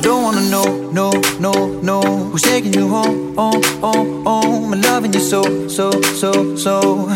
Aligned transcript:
don't 0.00 0.22
wanna 0.22 0.48
know, 0.48 0.90
no, 0.92 1.10
no, 1.38 1.52
no 1.80 2.00
Who's 2.30 2.42
taking 2.42 2.72
you 2.72 2.88
home, 2.88 3.34
home, 3.36 3.62
home, 3.80 4.24
home 4.24 4.72
And 4.72 4.84
loving 4.84 5.12
you 5.12 5.20
so, 5.20 5.42
so, 5.68 5.90
so, 6.02 6.56
so. 6.56 7.06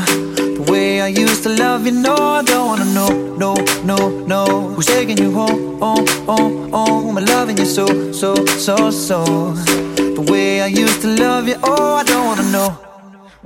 The 0.58 0.66
way 0.70 1.00
I 1.00 1.08
used 1.08 1.42
to 1.44 1.50
love 1.50 1.86
you, 1.86 1.92
no 1.92 2.14
I 2.14 2.42
don't 2.42 2.66
wanna 2.66 2.84
know, 2.86 3.36
no, 3.36 3.54
no, 3.84 4.10
no 4.26 4.68
Who's 4.74 4.86
taking 4.86 5.18
you 5.18 5.32
home, 5.32 5.78
home, 5.78 6.06
home, 6.26 6.70
home 6.72 7.16
And 7.16 7.28
loving 7.28 7.58
you 7.58 7.64
so, 7.64 8.12
so, 8.12 8.34
so, 8.46 8.90
so. 8.90 9.24
The 9.24 10.26
way 10.30 10.60
I 10.60 10.66
used 10.66 11.00
to 11.02 11.08
love 11.08 11.48
you, 11.48 11.56
oh 11.62 11.94
I 11.96 12.02
don't 12.04 12.26
wanna 12.26 12.50
know. 12.50 12.78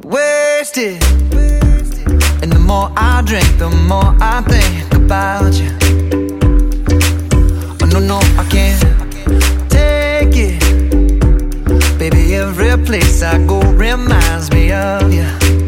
Wasted. 0.03 1.03
And 2.43 2.53
the 2.53 2.59
more 2.59 2.91
I 2.97 3.23
drink, 3.23 3.47
the 3.59 3.71
more 3.71 4.17
I 4.21 4.43
think 4.43 4.95
about 4.95 5.55
you. 5.55 5.71
Oh 7.81 7.87
no, 7.87 8.01
no, 8.01 8.19
I 8.39 8.47
can't 8.51 8.98
take 9.69 10.37
it. 10.37 11.99
Baby, 11.99 12.37
every 12.37 12.77
place 12.85 13.23
I 13.23 13.39
go 13.47 13.61
reminds 13.61 14.51
me 14.51 14.73
of 14.73 15.13
you 15.13 15.68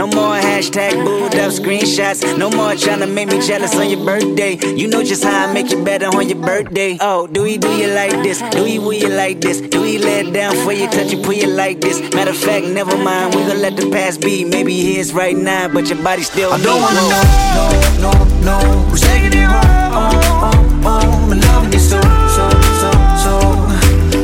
No 0.00 0.06
more 0.06 0.40
hashtag 0.40 1.04
booed 1.04 1.34
up 1.34 1.52
screenshots. 1.52 2.24
No 2.38 2.48
more 2.48 2.74
trying 2.74 3.00
to 3.00 3.06
make 3.06 3.28
me 3.28 3.38
jealous 3.46 3.76
on 3.76 3.90
your 3.90 4.02
birthday. 4.02 4.56
You 4.74 4.88
know 4.88 5.02
just 5.04 5.22
how 5.22 5.46
I 5.46 5.52
make 5.52 5.70
you 5.70 5.84
better 5.84 6.06
on 6.06 6.26
your 6.26 6.40
birthday. 6.40 6.96
Oh, 6.98 7.26
do 7.26 7.42
we 7.42 7.58
do 7.58 7.68
you 7.68 7.88
like 7.88 8.22
this? 8.22 8.40
Do 8.50 8.64
we 8.64 8.78
will 8.78 8.94
you 8.94 9.10
like 9.10 9.42
this? 9.42 9.60
Do 9.60 9.82
we 9.82 9.98
let 9.98 10.32
down 10.32 10.56
for 10.64 10.72
you, 10.72 10.88
touch 10.88 11.12
you, 11.12 11.20
pull 11.20 11.34
you 11.34 11.48
like 11.48 11.82
this? 11.82 12.00
Matter 12.14 12.30
of 12.30 12.38
fact, 12.38 12.64
never 12.64 12.96
mind. 12.96 13.34
We 13.34 13.42
gon' 13.44 13.60
let 13.60 13.76
the 13.76 13.90
past 13.90 14.22
be. 14.22 14.42
Maybe 14.42 14.80
here's 14.80 15.12
right 15.12 15.36
now, 15.36 15.68
but 15.68 15.90
your 15.90 16.02
body 16.02 16.22
still. 16.22 16.50
I 16.50 16.56
don't 16.62 16.76
me. 16.76 16.80
wanna 16.80 17.04
know, 17.04 18.00
no, 18.00 18.10
no, 18.10 18.58
no. 18.58 18.80
Who's 18.88 19.02
taking 19.02 19.38
you 19.38 19.48
home, 19.48 19.92
home, 19.92 20.82
home, 20.82 20.82
home? 20.82 21.32
And 21.32 21.44
loving 21.44 21.74
you 21.74 21.78
so, 21.78 22.00
so, 22.00 22.48
so, 22.80 22.90
so. 23.20 23.34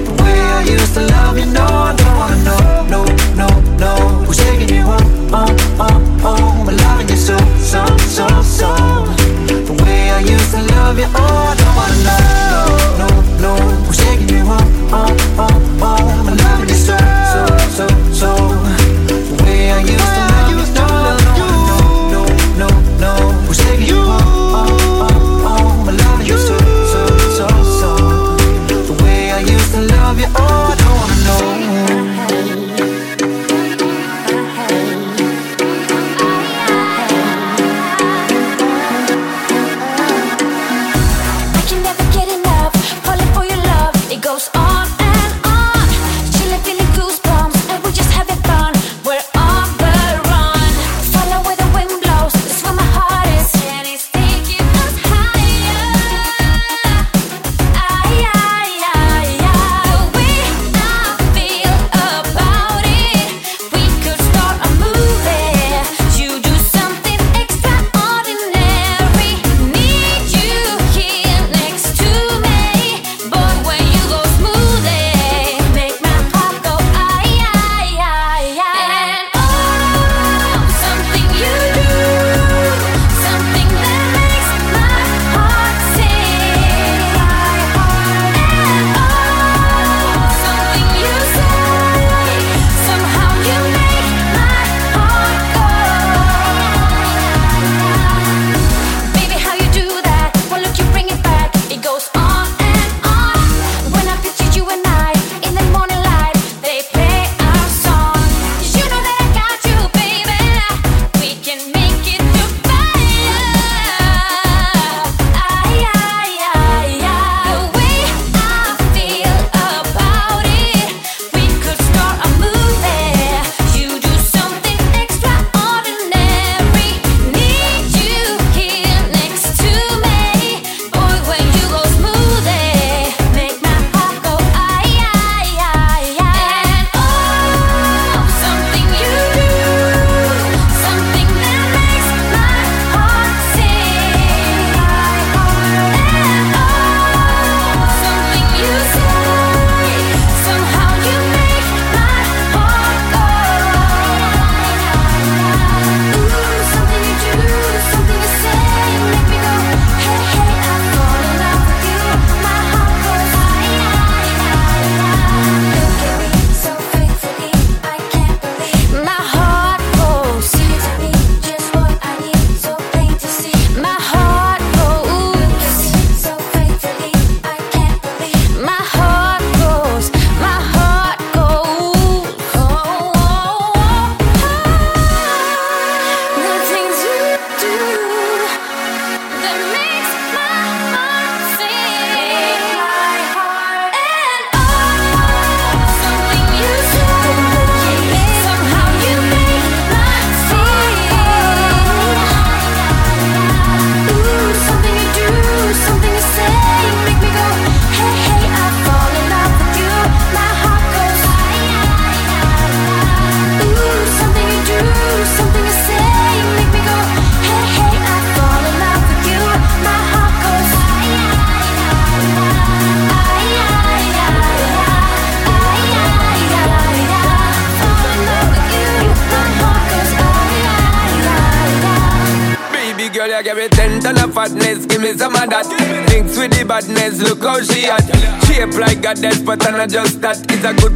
The 0.08 0.22
way 0.22 0.40
I 0.40 0.64
used 0.70 0.94
to 0.94 1.02
love 1.02 1.36
you, 1.36 1.44
no, 1.52 1.60
I 1.60 1.94
don't 1.96 2.05
oh, 5.78 5.86
oh 6.24 6.36
home, 6.36 6.66
loving 6.66 7.08
you 7.08 7.16
so, 7.16 7.36
so, 7.58 7.84
so, 8.08 8.26
so. 8.42 8.70
The 9.68 9.74
way 9.84 10.10
I 10.10 10.20
used 10.20 10.50
to 10.52 10.62
love 10.74 10.98
you, 10.98 11.06
oh, 11.14 11.52
I 11.52 11.54
don't 11.60 11.74
wanna 11.76 11.98
know, 12.06 12.26
no, 13.00 13.08
no, 13.42 13.56
no. 13.56 13.76
Who's 13.86 13.96
shaking 13.96 14.28
you 14.28 14.42
up, 14.50 14.62
oh, 14.92 14.96
home, 15.06 15.16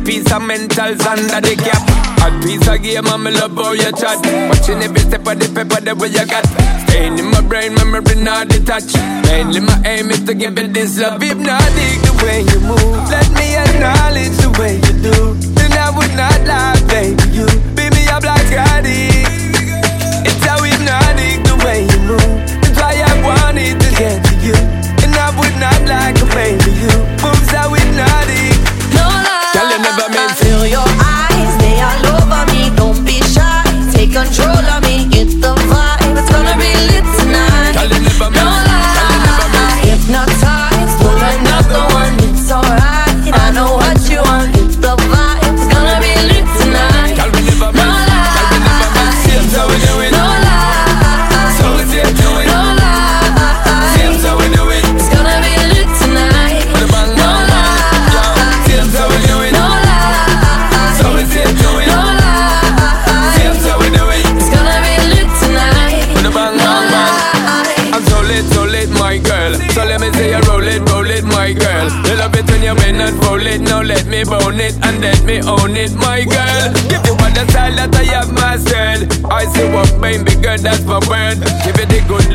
Peace 0.05 0.33
and 0.33 0.47
mental 0.47 0.90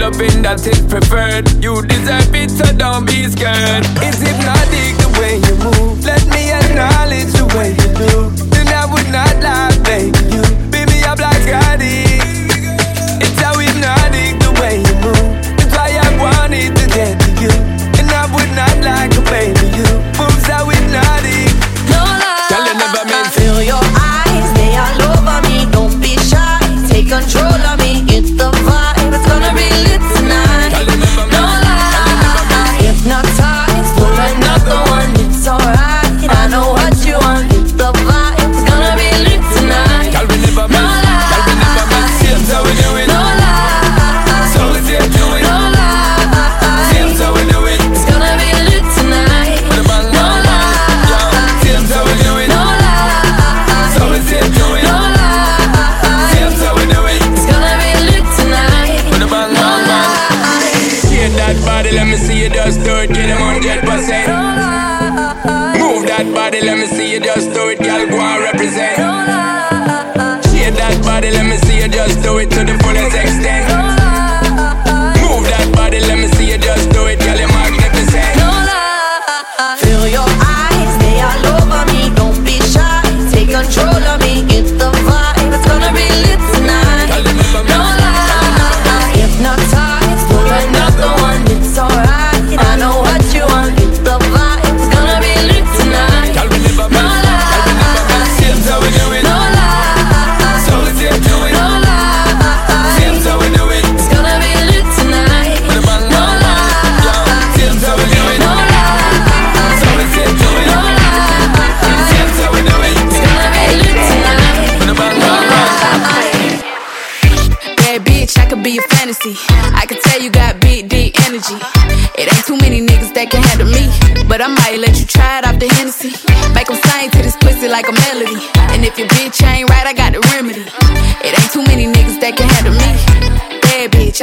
loving 0.06 0.44
that 0.44 0.62
is 0.68 0.82
preferred. 0.86 1.50
You 1.64 1.82
deserve 1.82 2.34
it, 2.36 2.52
so 2.52 2.66
don't 2.78 3.06
be 3.06 3.26
scared. 3.26 3.86
Is 4.06 4.06
It's 4.06 4.22
hypnotic 4.22 4.94
the 5.02 5.10
way 5.20 5.34
you 5.42 5.56
move. 5.66 6.06
Let 6.06 6.24
me 6.30 6.52
acknowledge 6.52 7.32
the 7.34 7.46
way 7.58 7.70
you 7.74 7.90
do. 7.98 8.35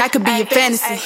I 0.02 0.08
could 0.08 0.24
be 0.24 0.32
your 0.32 0.46
fantasy. 0.46 0.98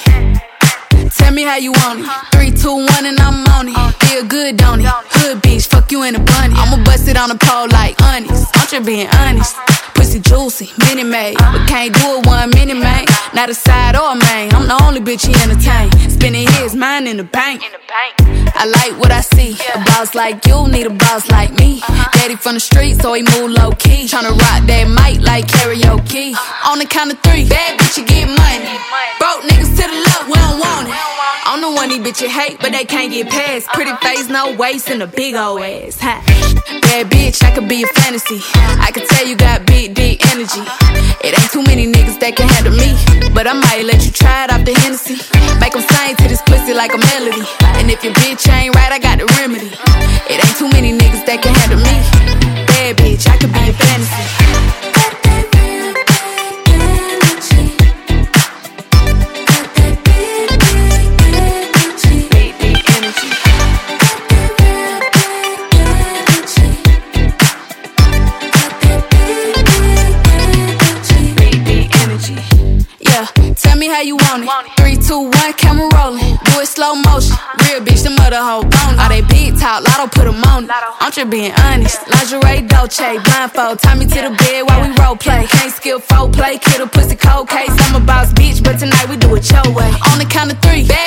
Tell 1.21 1.31
me 1.31 1.43
how 1.43 1.57
you 1.57 1.71
want 1.71 1.99
it. 1.99 2.09
Three, 2.33 2.49
two, 2.49 2.73
one, 2.73 3.05
and 3.05 3.19
I'm 3.19 3.45
on 3.53 3.69
it. 3.69 3.93
Feel 4.01 4.25
good, 4.25 4.57
don't 4.57 4.81
it? 4.81 4.87
Hood 4.89 5.37
bitch, 5.43 5.67
fuck 5.67 5.91
you 5.91 6.01
in 6.01 6.15
a 6.15 6.19
bunny. 6.19 6.55
I'ma 6.57 6.83
bust 6.83 7.07
it 7.07 7.15
on 7.15 7.29
the 7.29 7.37
pole 7.37 7.67
like 7.69 8.01
honest. 8.01 8.51
Don't 8.55 8.71
you 8.73 8.81
being 8.81 9.07
honest. 9.21 9.55
Pussy 9.93 10.19
juicy, 10.19 10.71
mini 10.79 11.03
made. 11.03 11.37
But 11.37 11.67
can't 11.67 11.93
do 11.93 12.17
it 12.17 12.25
one 12.25 12.49
mini 12.49 12.73
man. 12.73 13.05
Not 13.35 13.51
a 13.51 13.53
side 13.53 13.95
or 13.95 14.13
a 14.13 14.15
main. 14.15 14.51
I'm 14.55 14.65
the 14.65 14.81
only 14.81 14.99
bitch 14.99 15.27
he 15.27 15.33
entertain. 15.45 15.91
Spinning 16.09 16.47
his 16.53 16.73
mind 16.73 17.07
in 17.07 17.17
the 17.17 17.23
bank. 17.23 17.61
I 18.57 18.65
like 18.65 18.99
what 18.99 19.11
I 19.11 19.21
see. 19.21 19.53
A 19.75 19.79
boss 19.85 20.15
like 20.15 20.45
you 20.47 20.67
need 20.67 20.87
a 20.87 20.89
boss 20.89 21.29
like 21.29 21.53
me. 21.59 21.79
Daddy 22.13 22.35
from 22.35 22.55
the 22.55 22.59
street, 22.59 22.99
so 23.01 23.13
he 23.13 23.21
move 23.21 23.51
low 23.51 23.71
key. 23.71 24.09
Tryna 24.09 24.33
rock 24.33 24.65
that 24.65 24.89
mic 24.89 25.21
like 25.21 25.45
karaoke. 25.45 26.33
On 26.65 26.79
the 26.79 26.85
count 26.85 27.13
of 27.13 27.19
three, 27.21 27.47
bad 27.47 27.79
bitch, 27.79 27.97
you 27.97 28.05
get 28.05 28.25
money. 28.25 28.65
Broke 29.21 29.45
niggas 29.45 29.77
to 29.77 29.85
the 29.85 29.99
left, 30.09 30.25
we 30.25 30.33
don't 30.41 30.57
want 30.57 30.89
it. 30.89 30.97
I'm 31.45 31.61
the 31.61 31.71
one 31.71 31.89
these 31.89 32.01
bitches 32.01 32.33
hate, 32.33 32.57
but 32.59 32.71
they 32.71 32.83
can't 32.83 33.11
get 33.11 33.29
past. 33.29 33.67
Pretty 33.77 33.93
face, 34.01 34.27
no 34.27 34.55
waist, 34.57 34.89
and 34.89 35.01
a 35.03 35.07
big 35.07 35.35
ol' 35.35 35.59
ass. 35.59 35.99
Huh? 36.01 36.19
Bad 36.81 37.07
bitch, 37.13 37.43
I 37.43 37.53
could 37.53 37.69
be 37.69 37.83
a 37.83 37.87
fantasy. 38.01 38.41
I 38.81 38.91
could 38.91 39.05
tell 39.05 39.25
you 39.25 39.37
got 39.37 39.65
big 39.65 39.93
D 39.93 40.17
energy. 40.33 40.65
It 41.23 41.37
ain't 41.37 41.51
too 41.51 41.63
many 41.63 41.85
niggas 41.85 42.19
that 42.19 42.35
can 42.35 42.49
handle 42.49 42.73
me. 42.73 42.97
But 43.33 43.45
I 43.45 43.53
might 43.53 43.85
let 43.85 44.03
you 44.03 44.11
try 44.11 44.45
it 44.45 44.51
off 44.51 44.65
the 44.65 44.73
Hennessy. 44.73 45.21
Make 45.61 45.73
them 45.73 45.85
sing 45.85 46.15
to 46.17 46.27
this 46.27 46.41
pussy 46.41 46.73
like 46.73 46.93
a 46.93 46.97
melody. 46.97 47.45
And 47.87 47.93
if 47.93 48.03
your 48.03 48.11
bitch 48.15 48.51
ain't 48.51 48.75
right, 48.75 48.91
I 48.91 48.99
got 48.99 49.17
the 49.17 49.25
remedy. 49.39 49.86
Lotto 79.87 80.07
put 80.11 80.25
them 80.25 80.43
on. 80.43 80.67
I'm 80.99 81.11
just 81.11 81.29
being 81.29 81.53
honest. 81.63 82.03
Lingerie, 82.11 82.67
Dolce, 82.67 83.17
blindfold. 83.23 83.79
Tie 83.79 83.95
me 83.95 84.05
to 84.05 84.19
the 84.27 84.33
bed 84.35 84.67
while 84.67 84.81
we 84.83 84.89
role 84.99 85.15
play. 85.15 85.47
Can't 85.47 85.71
skill 85.71 85.99
folk 85.99 86.33
play, 86.33 86.57
kid 86.57 86.81
a 86.81 86.87
pussy 86.87 87.15
cold 87.15 87.47
case. 87.47 87.71
I'm 87.87 87.95
a 87.95 88.05
boss 88.05 88.33
bitch, 88.33 88.63
but 88.63 88.77
tonight 88.79 89.07
we 89.09 89.15
do 89.15 89.33
it 89.35 89.49
your 89.49 89.63
way. 89.71 89.91
On 90.11 90.19
the 90.19 90.27
count 90.27 90.51
of 90.51 90.59
three, 90.59 90.83
bad 90.87 91.06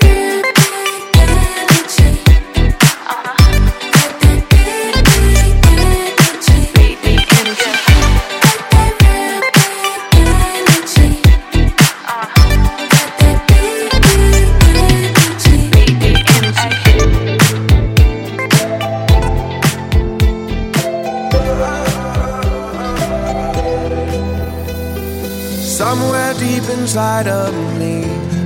Deep 26.41 26.67
inside 26.69 27.27
of 27.27 27.53
me, 27.77 28.01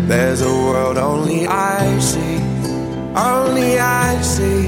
there's 0.06 0.42
a 0.42 0.54
world 0.68 0.98
only 0.98 1.48
I 1.48 1.98
see. 2.00 2.40
Only 3.16 3.80
I 3.80 4.22
see. 4.22 4.68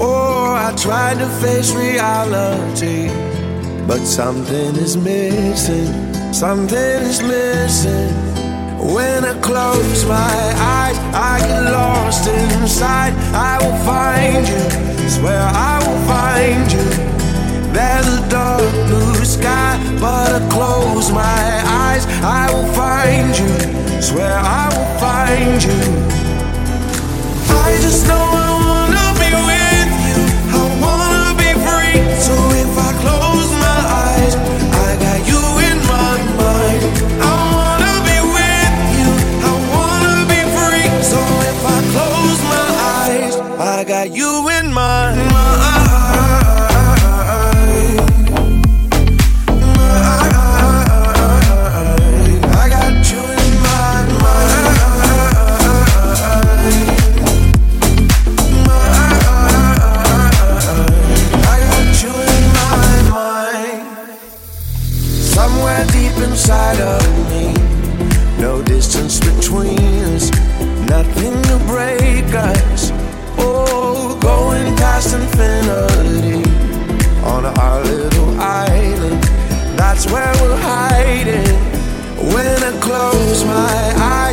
Oh, 0.00 0.54
I 0.56 0.74
tried 0.74 1.18
to 1.18 1.28
face 1.42 1.74
reality, 1.74 3.08
but 3.86 4.00
something 4.06 4.74
is 4.86 4.96
missing. 4.96 5.92
Something 6.32 7.02
is 7.10 7.20
missing. 7.20 8.14
When 8.94 9.26
I 9.26 9.38
close 9.40 10.06
my 10.06 10.38
eyes, 10.78 10.98
I 11.12 11.34
get 11.48 11.64
lost 11.80 12.26
inside. 12.26 13.12
I 13.50 13.54
will 13.62 13.78
find 13.84 14.48
you. 14.48 15.08
Swear 15.10 15.42
I 15.42 15.74
will 15.84 16.02
find 16.08 16.72
you. 16.72 17.05
There's 17.76 18.08
a 18.08 18.26
dark 18.30 18.72
blue 18.88 19.22
sky, 19.22 19.76
but 20.00 20.32
I 20.32 20.48
close 20.48 21.12
my 21.12 21.62
eyes. 21.84 22.06
I 22.24 22.50
will 22.50 22.72
find 22.72 23.36
you. 23.36 23.52
Swear 24.00 24.32
I 24.32 24.64
will 24.72 24.92
find 24.98 25.62
you. 25.62 25.82
I 27.64 27.76
just 27.84 28.08
know 28.08 28.16
I 28.16 28.48
wanna 28.64 29.08
be 29.20 29.28
with 29.50 29.92
you. 30.08 30.20
I 30.56 30.62
wanna 30.80 31.36
be 31.36 31.50
free. 31.66 32.00
So 32.26 32.32
That's 79.96 80.12
where 80.12 80.30
we're 80.42 80.58
hiding. 80.58 81.56
When 82.34 82.62
I 82.62 82.78
close 82.82 83.46
my 83.46 83.94
eyes, 83.96 84.25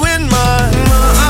in 0.00 0.28
my 0.28 0.70
I 1.18 1.21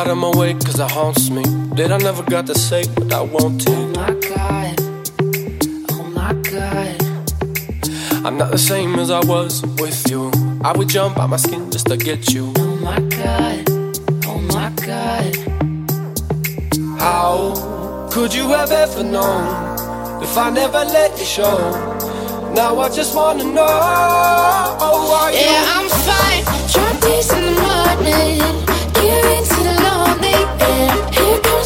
out 0.00 0.08
of 0.08 0.16
my 0.16 0.30
way, 0.30 0.54
cause 0.54 0.80
it 0.80 0.90
haunts 0.90 1.28
me. 1.28 1.42
That 1.76 1.92
I 1.92 1.98
never 1.98 2.22
got 2.22 2.46
to 2.46 2.54
say 2.54 2.84
what 2.94 3.12
I 3.12 3.20
want 3.20 3.60
to. 3.66 3.72
Oh 3.72 3.86
my 4.00 4.12
god. 4.32 4.74
Oh 5.92 6.04
my 6.20 6.32
god. 6.50 6.96
I'm 8.24 8.38
not 8.38 8.50
the 8.50 8.56
same 8.56 8.98
as 8.98 9.10
I 9.10 9.20
was 9.20 9.62
with 9.78 10.10
you. 10.10 10.30
I 10.64 10.72
would 10.72 10.88
jump 10.88 11.18
out 11.18 11.28
my 11.28 11.36
skin 11.36 11.70
just 11.70 11.86
to 11.88 11.98
get 11.98 12.32
you. 12.32 12.50
Oh 12.56 12.76
my 12.76 12.98
god. 13.20 13.68
Oh 14.24 14.40
my 14.56 14.70
god. 14.88 15.36
How 16.98 18.08
could 18.10 18.32
you 18.32 18.48
have 18.48 18.72
ever 18.72 19.04
known 19.04 20.22
if 20.22 20.34
I 20.38 20.48
never 20.48 20.82
let 20.96 21.10
you 21.18 21.26
show? 21.26 21.58
Now 22.54 22.78
I 22.78 22.88
just 22.88 23.14
wanna 23.14 23.44
know. 23.44 23.66
Oh? 24.80 25.30
Yeah, 25.30 25.76
I'm 25.76 25.88
fine. 26.08 26.42
Drop 26.72 27.02
days 27.02 27.30
in 27.34 27.44
the 27.44 27.54
morning. 27.60 28.40
Gear 28.94 29.24
into 29.36 29.60
the 29.68 29.79
lonely 30.32 30.44
end. 30.60 31.14
Here 31.14 31.40
comes 31.40 31.59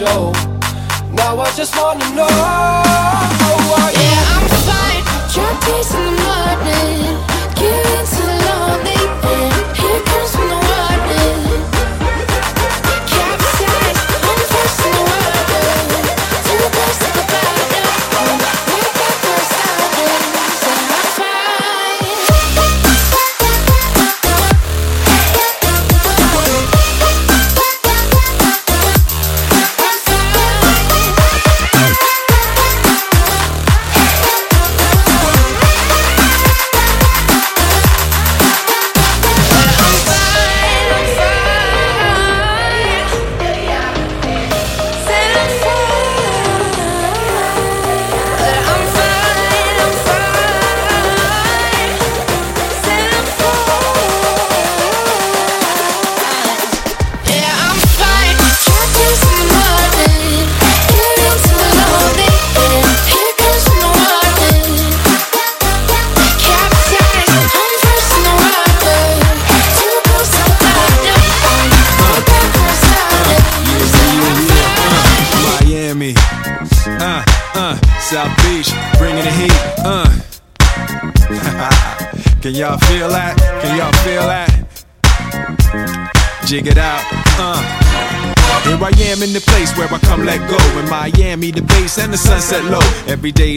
show? 0.00 0.32
Now 1.12 1.38
I 1.38 1.52
just 1.54 1.76
wanna 1.76 2.08
know. 2.14 2.79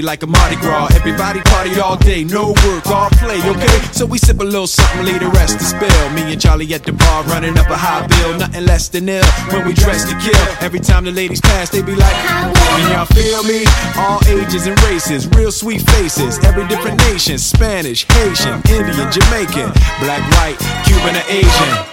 Like 0.04 0.22
a 0.24 0.28
Mardi 0.28 0.56
Gras. 0.58 0.94
Everybody 0.96 1.42
party 1.42 1.80
all 1.80 1.98
day, 1.98 2.24
no 2.24 2.50
work, 2.66 2.86
all 2.88 3.10
play, 3.12 3.40
okay? 3.42 3.80
So 3.92 4.06
we 4.06 4.18
sip 4.18 4.40
a 4.40 4.44
little 4.44 4.68
something, 4.68 5.06
leave 5.06 5.20
the 5.20 5.30
rest 5.30 5.58
to 5.58 5.64
spill. 5.64 6.10
Me 6.12 6.34
and 6.34 6.40
Charlie 6.40 6.72
at 6.74 6.84
the 6.84 6.92
bar 6.94 7.24
running 7.24 7.58
up 7.58 7.70
a 7.70 7.78
high 7.78 8.06
bill. 8.08 8.38
Nothing 8.38 8.66
less 8.66 8.90
than 8.90 9.10
ill 9.10 9.26
when 9.52 9.66
we 9.66 9.74
dress 9.74 10.04
to 10.10 10.16
kill. 10.20 10.46
Every 10.62 10.80
time 10.80 11.06
the 11.06 11.12
ladies 11.12 11.42
pass, 11.42 11.70
they 11.70 11.82
be 11.82 11.96
like, 11.96 12.16
Can 12.16 12.92
y'all 12.92 13.06
feel 13.06 13.44
me? 13.44 13.66
All 13.98 14.20
ages 14.28 14.68
and 14.68 14.82
races, 14.84 15.28
real 15.30 15.52
sweet 15.52 15.82
faces. 15.92 16.38
Every 16.44 16.68
different 16.68 17.00
nation 17.00 17.38
Spanish, 17.38 18.06
Haitian, 18.06 18.62
Indian, 18.70 19.12
Jamaican, 19.12 19.72
black, 20.02 20.22
white, 20.36 20.58
Cuban, 20.86 21.16
or 21.16 21.26
Asian. 21.30 21.93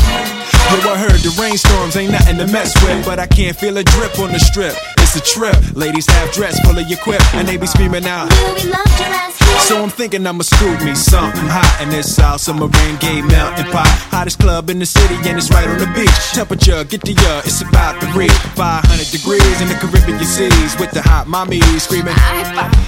Yo, 0.71 0.77
I 0.89 0.97
heard 0.97 1.19
the 1.19 1.35
rainstorms 1.37 1.97
ain't 1.97 2.13
nothing 2.13 2.37
to 2.37 2.47
mess 2.47 2.73
with, 2.81 3.05
but 3.05 3.19
I 3.19 3.27
can't 3.27 3.57
feel 3.57 3.77
a 3.77 3.83
drip 3.83 4.17
on 4.19 4.31
the 4.31 4.39
strip. 4.39 4.73
It's 5.13 5.29
a 5.29 5.39
trip. 5.39 5.75
Ladies 5.75 6.09
have 6.09 6.31
dress 6.31 6.57
full 6.65 6.79
of 6.79 6.87
your 6.87 6.97
quip, 6.99 7.21
and 7.35 7.45
they 7.45 7.57
be 7.57 7.67
screaming 7.67 8.05
out. 8.05 8.31
Will 8.31 8.55
we 8.55 8.71
love 8.71 8.87
your 8.95 9.11
ass 9.11 9.37
here? 9.37 9.59
So 9.67 9.83
I'm 9.83 9.89
thinking 9.89 10.25
I'ma 10.25 10.43
scoop 10.43 10.79
me 10.83 10.95
something 10.95 11.43
hot 11.51 11.83
in 11.83 11.89
this 11.89 12.15
South 12.15 12.39
Submarine 12.39 12.95
Gay 13.03 13.21
Mountain 13.21 13.65
Pot. 13.75 13.91
Hottest 14.07 14.39
club 14.39 14.69
in 14.69 14.79
the 14.79 14.85
city 14.85 15.15
and 15.27 15.37
it's 15.37 15.51
right 15.51 15.67
on 15.67 15.79
the 15.79 15.91
beach. 15.91 16.15
Temperature, 16.31 16.83
get 16.85 17.01
the 17.03 17.11
uh, 17.27 17.43
it's 17.43 17.59
about 17.61 17.99
to 17.99 18.07
reach 18.17 18.31
500 18.55 19.11
degrees 19.11 19.59
in 19.59 19.67
the 19.67 19.75
Caribbean 19.75 20.23
seas 20.23 20.79
with 20.79 20.91
the 20.91 21.01
hot 21.01 21.27
mommy 21.27 21.59
screaming. 21.79 22.15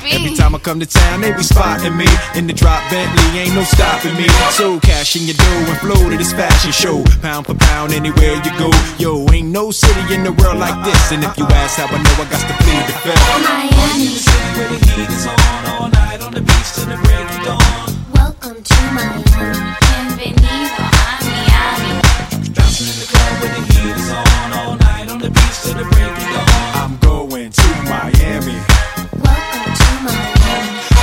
Every 0.08 0.36
time 0.36 0.56
I 0.56 0.60
come 0.60 0.80
to 0.80 0.88
town, 0.88 1.22
they 1.22 1.34
be 1.36 1.44
spotting 1.44 1.96
me 1.98 2.08
in 2.36 2.48
the 2.48 2.54
drop 2.54 2.80
Bentley, 2.90 3.40
ain't 3.40 3.54
no 3.54 3.64
stopping 3.64 4.16
me. 4.16 4.28
So 4.56 4.80
cash 4.80 5.16
in 5.20 5.24
your 5.28 5.36
dough 5.36 5.72
and 5.72 5.80
flow 5.84 6.10
to 6.10 6.16
this 6.16 6.32
fashion 6.32 6.72
show, 6.72 7.04
pound 7.22 7.48
for 7.48 7.56
pound 7.56 7.92
anywhere 7.92 8.40
you 8.44 8.52
go. 8.58 8.72
Yo, 8.98 9.28
ain't 9.36 9.52
no 9.52 9.72
city 9.72 10.16
in 10.16 10.24
the 10.24 10.32
world 10.32 10.60
like 10.60 10.80
this, 10.84 11.12
and 11.12 11.24
if 11.24 11.36
you 11.38 11.44
ask 11.52 11.80
how 11.80 11.88
I 11.88 12.00
know, 12.00 12.13
I 12.16 12.26
got 12.30 12.42
to 12.48 12.54
plead 12.62 12.86
the 12.86 12.94
fifth. 13.02 13.26
Miami. 13.42 14.22
Welcome 18.14 18.62
to 18.62 18.76
Miami. 18.94 19.24
Bienvenido 19.82 20.83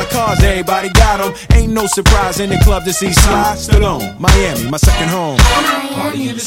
dollar 0.00 0.10
cars, 0.10 0.42
everybody 0.42 0.88
got 0.90 1.18
them. 1.18 1.34
Ain't 1.56 1.72
no 1.72 1.86
surprise 1.86 2.40
in 2.40 2.50
the 2.50 2.58
club 2.58 2.84
to 2.84 2.92
see 2.92 3.12
Sly 3.12 3.54
Stallone. 3.56 4.18
Miami, 4.18 4.70
my 4.70 4.78
second 4.78 5.08
home. 5.08 5.36
Miami. 5.36 6.38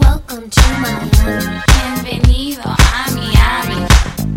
Welcome 0.00 0.50
to 0.50 0.62
Miami. 0.80 1.62
Bienvenido 2.04 2.64
a 2.64 2.76
Miami. 3.14 3.86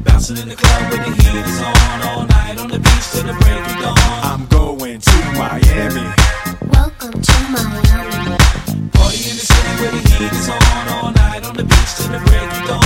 Bouncing 0.03 0.37
in 0.37 0.49
the 0.49 0.55
club 0.55 0.91
where 0.91 1.03
the 1.03 1.11
heat 1.11 1.45
is 1.45 1.61
on. 1.61 2.01
All 2.01 2.25
night 2.25 2.59
on 2.59 2.67
the 2.69 2.79
beach 2.79 3.11
till 3.11 3.23
the 3.23 3.33
break 3.33 3.59
of 3.59 3.81
dawn. 3.81 3.97
I'm 4.23 4.45
going 4.47 4.99
to 4.99 5.17
Miami. 5.33 6.13
Welcome 6.71 7.21
to 7.21 7.37
Miami. 7.49 8.37
Party 8.93 9.17
in 9.29 9.35
the 9.35 9.45
city 9.49 9.71
where 9.81 9.91
the 9.91 10.01
heat 10.09 10.31
is 10.31 10.49
on. 10.49 10.87
All 10.89 11.11
night 11.11 11.43
on 11.43 11.55
the 11.55 11.63
beach 11.63 11.95
till 11.97 12.11
the 12.11 12.19
break 12.25 12.51
of 12.51 12.67
dawn. 12.67 12.81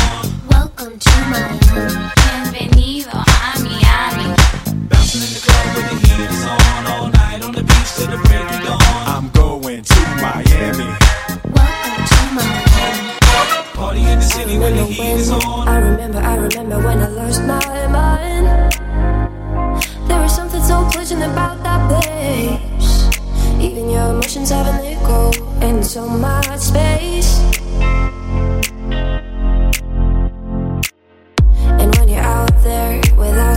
Welcome 0.49 0.97
to 0.97 1.12
Miami. 1.30 2.21
Bienvenido 2.52 3.12
a 3.12 3.60
Miami. 3.62 4.36
I'm 9.08 9.30
going 9.32 9.84
to 9.84 10.00
Miami. 10.20 10.88
Welcome 11.56 12.04
to 12.12 12.20
Miami. 12.36 13.20
Party 13.74 14.02
in 14.02 14.20
the 14.20 14.26
city 14.26 14.58
when 14.60 14.76
the 14.76 14.84
heat 14.84 15.14
is 15.14 15.32
on. 15.32 15.68
I 15.68 15.78
remember, 15.80 16.20
I 16.20 16.36
remember 16.36 16.78
when 16.86 17.00
I 17.00 17.08
lost 17.08 17.42
my 17.44 17.88
mind. 17.88 18.74
There 20.10 20.20
was 20.20 20.36
something 20.36 20.62
so 20.62 20.84
pleasant 20.92 21.24
about 21.24 21.64
that 21.64 21.88
place. 21.90 23.08
Even 23.62 23.90
your 23.90 24.12
emotions 24.12 24.50
have 24.50 24.68
an 24.68 24.86
echo 24.86 25.32
in 25.66 25.82
so 25.84 26.06
much 26.06 26.60
space. 26.60 27.40
without 33.22 33.51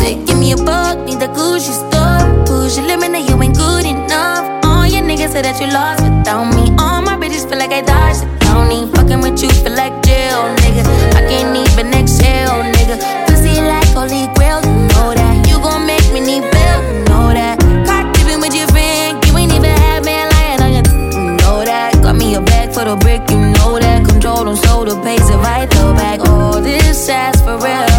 Say, 0.00 0.22
give 0.24 0.38
me 0.38 0.52
a 0.52 0.56
book, 0.56 0.98
need 1.06 1.22
a 1.22 1.28
Gucci 1.28 1.72
store. 1.72 2.44
Push 2.46 2.76
your 2.76 2.86
limit, 2.86 3.28
you 3.28 3.40
ain't 3.42 3.56
good 3.56 3.86
enough. 3.86 4.64
All 4.64 4.86
your 4.86 5.02
niggas 5.02 5.32
say 5.32 5.42
that 5.42 5.60
you 5.60 5.68
lost 5.68 6.02
without 6.02 6.44
me. 6.54 6.74
All 6.78 7.00
my 7.02 7.16
bitches 7.16 7.48
feel 7.48 7.58
like 7.58 7.72
I 7.72 7.82
dodged 7.82 8.22
the 8.22 8.28
county. 8.44 8.90
Fucking 8.94 9.20
with 9.20 9.42
you 9.42 9.50
feel 9.62 9.72
like 9.72 9.94
jail, 10.02 10.44
nigga. 10.62 10.82
I 11.16 11.22
can't 11.28 11.56
even 11.56 11.92
exhale, 11.94 12.62
nigga. 12.76 12.96
Pussy 13.26 13.60
like 13.60 13.88
holy 13.96 14.28
grail, 14.34 14.60
you 14.64 14.76
know 14.92 15.14
that. 15.14 15.46
You 15.48 15.56
gon' 15.58 15.86
make 15.86 16.04
me 16.12 16.20
need 16.20 16.44
bail, 16.52 16.78
you 16.92 17.04
know 17.08 17.32
that. 17.32 17.56
Cock 17.86 18.12
dipping 18.14 18.40
with 18.40 18.54
your 18.54 18.68
friend, 18.68 19.24
you 19.24 19.36
ain't 19.38 19.52
even 19.52 19.70
had 19.70 20.04
man 20.04 20.28
lying 20.36 20.60
on 20.60 20.72
your. 20.76 20.86
You 21.16 21.36
know 21.40 21.64
that. 21.64 21.96
Got 22.02 22.16
me 22.16 22.34
a 22.34 22.40
bag 22.40 22.72
for 22.72 22.84
the 22.84 22.96
brick, 22.96 23.22
you 23.30 23.40
know 23.56 23.78
that. 23.78 24.04
Control 24.04 24.48
on 24.48 24.56
shoulder, 24.56 24.96
pace 25.02 25.28
it 25.30 25.38
right 25.40 25.68
the 25.70 25.94
back. 25.96 26.20
All 26.28 26.60
this 26.60 27.08
ass 27.08 27.40
for 27.40 27.56
real. 27.56 27.93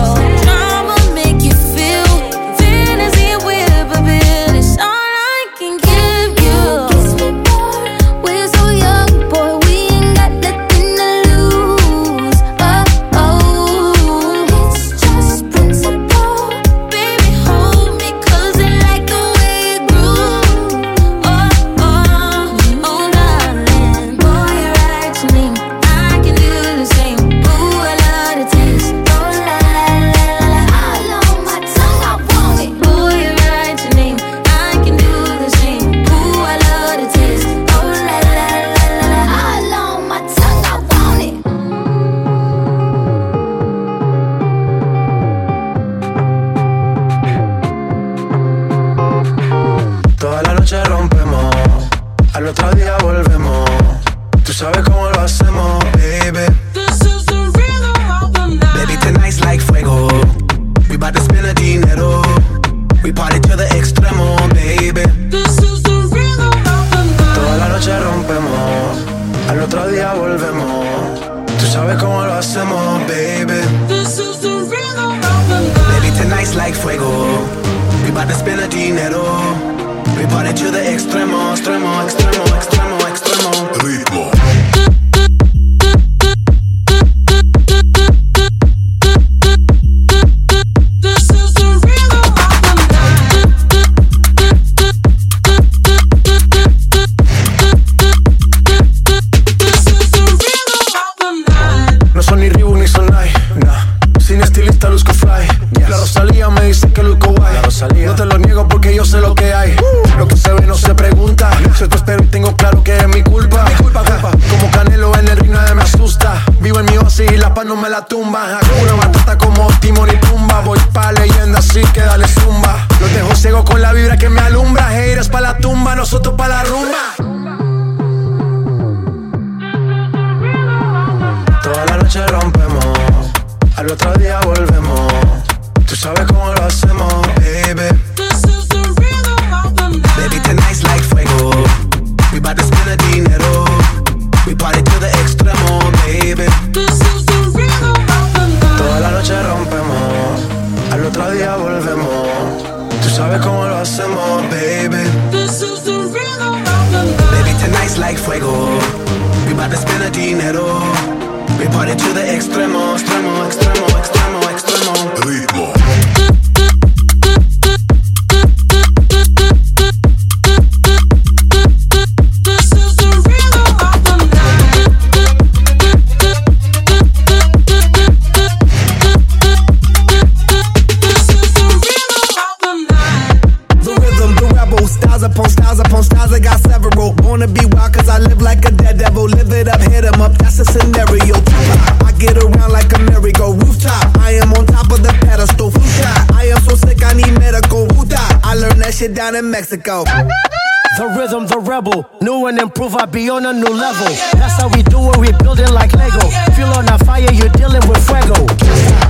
Shit 198.96 199.14
down 199.14 199.36
in 199.36 199.52
Mexico. 199.52 200.06
The 200.06 201.06
rhythm, 201.18 201.48
the 201.48 201.60
rebel. 201.60 202.10
New 202.22 202.46
and 202.46 202.58
improve, 202.58 202.96
I 202.96 203.06
be 203.06 203.30
on 203.30 203.46
a 203.46 203.52
new 203.52 203.68
level. 203.68 204.08
That's 204.40 204.56
how 204.56 204.70
we 204.70 204.84
do 204.84 205.12
it, 205.12 205.18
we 205.18 205.32
building 205.44 205.68
like 205.74 205.92
Lego. 205.92 206.24
Feel 206.56 206.72
on 206.72 206.88
a 206.88 206.98
fire, 207.04 207.30
you're 207.34 207.50
dealing 207.50 207.86
with 207.90 208.00
fuego. 208.08 208.40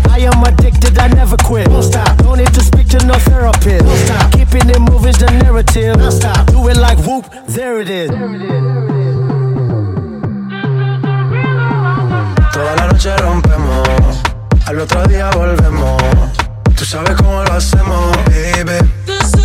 I 0.09 0.25
am 0.25 0.41
addicted, 0.41 0.97
I 0.97 1.09
never 1.09 1.37
quit. 1.37 1.67
Don't 1.67 1.83
stop. 1.83 2.17
Don't 2.17 2.39
need 2.39 2.51
to 2.53 2.63
speak 2.63 2.87
to 2.89 3.05
no 3.05 3.13
therapist. 3.29 3.85
Don't 3.85 3.97
stop. 4.09 4.31
Keeping 4.31 4.69
it 4.71 4.79
moving's 4.81 5.19
the 5.19 5.29
narrative. 5.29 5.97
Don't 5.97 6.11
stop. 6.11 6.47
Do 6.47 6.67
it 6.67 6.77
like 6.77 6.97
whoop, 7.05 7.29
there 7.47 7.79
it 7.79 7.89
is. 7.89 8.09
Toda 12.53 12.75
la 12.75 12.87
noche 12.87 13.15
rompemos, 13.17 14.23
al 14.65 14.79
otro 14.79 15.05
día 15.05 15.29
volvemos. 15.29 16.01
Tú 16.75 16.85
sabes 16.85 17.15
cómo 17.15 17.43
lo 17.43 17.53
hacemos, 17.53 18.17
baby. 18.25 19.44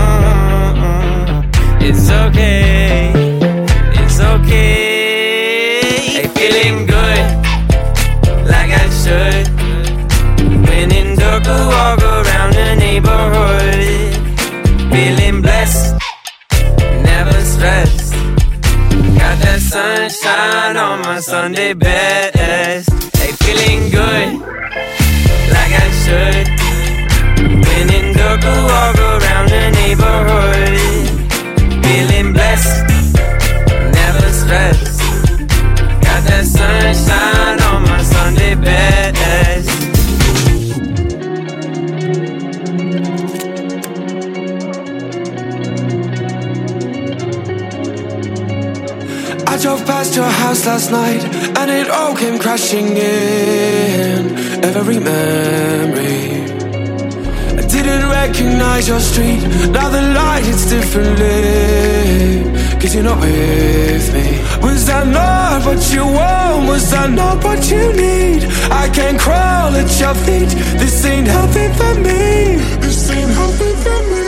It's 1.93 2.09
okay. 2.09 3.11
It's 4.01 4.19
okay. 4.33 6.25
Feeling 6.37 6.85
good, 6.85 7.25
like 8.47 8.71
I 8.83 8.87
should. 9.01 9.47
When 10.67 10.89
in 10.93 11.17
dark, 11.19 11.43
walk 11.45 12.01
around 12.01 12.53
the 12.53 12.75
neighborhood. 12.85 14.15
Feeling 14.93 15.41
blessed, 15.41 15.95
never 17.09 17.39
stressed. 17.53 18.13
Got 19.19 19.35
that 19.43 19.59
sunshine 19.59 20.77
on 20.77 21.01
my 21.01 21.19
Sunday 21.19 21.73
best. 21.73 22.89
Hey, 23.17 23.33
feeling 23.43 23.89
good, 23.91 24.39
like 25.55 25.73
I 25.85 25.89
should. 26.03 26.47
When 27.65 27.87
in 27.97 28.15
dark, 28.15 28.43
walk 28.43 28.97
around 28.97 29.49
the 29.49 29.71
neighborhood 29.71 30.40
never 33.99 34.27
stress. 34.41 34.97
Got 36.05 36.21
that 36.29 36.45
sunshine 36.45 37.59
on 37.71 37.81
my 37.83 38.01
Sunday 38.03 38.55
best. 38.55 39.69
I 49.47 49.57
drove 49.57 49.85
past 49.85 50.15
your 50.15 50.31
house 50.43 50.65
last 50.65 50.91
night 50.91 51.23
and 51.59 51.69
it 51.69 51.89
all 51.89 52.15
came 52.15 52.39
crashing 52.39 52.87
in. 52.97 54.21
Every 54.63 54.99
memory 54.99 56.30
I 57.71 57.73
didn't 57.73 58.09
recognize 58.09 58.85
your 58.89 58.99
street. 58.99 59.47
Now 59.71 59.87
the 59.87 60.01
light 60.01 60.43
hits 60.43 60.65
differently. 60.69 62.43
Cause 62.81 62.93
you're 62.93 63.05
not 63.05 63.21
with 63.21 64.13
me. 64.13 64.43
Was 64.61 64.87
that 64.87 65.07
not 65.07 65.65
what 65.65 65.79
you 65.93 66.03
want? 66.03 66.67
Was 66.67 66.91
that 66.91 67.09
not 67.11 67.41
what 67.45 67.71
you 67.71 67.93
need? 67.93 68.43
I 68.69 68.89
can't 68.89 69.17
crawl 69.17 69.73
at 69.73 69.89
your 70.01 70.13
feet. 70.25 70.49
This 70.81 71.05
ain't 71.05 71.27
healthy 71.27 71.71
for 71.79 71.95
me. 71.95 72.59
This 72.83 73.09
ain't 73.09 73.31
healthy 73.31 73.71
for 73.83 73.99
me. 74.11 74.21